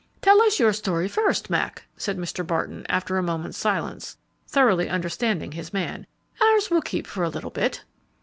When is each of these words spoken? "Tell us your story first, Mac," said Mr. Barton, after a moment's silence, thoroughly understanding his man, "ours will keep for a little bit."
"Tell 0.19 0.41
us 0.41 0.59
your 0.59 0.73
story 0.73 1.07
first, 1.07 1.51
Mac," 1.51 1.83
said 1.95 2.17
Mr. 2.17 2.41
Barton, 2.47 2.87
after 2.89 3.17
a 3.17 3.21
moment's 3.21 3.59
silence, 3.59 4.17
thoroughly 4.47 4.89
understanding 4.89 5.51
his 5.51 5.73
man, 5.73 6.07
"ours 6.41 6.71
will 6.71 6.81
keep 6.81 7.05
for 7.05 7.21
a 7.23 7.29
little 7.29 7.51
bit." 7.51 7.83